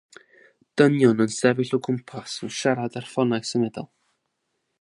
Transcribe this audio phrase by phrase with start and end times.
[0.81, 3.91] Dynion yn sefyll o gwmpas yn siarad ar ffonau symudol.